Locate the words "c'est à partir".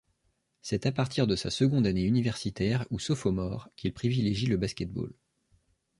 0.63-1.27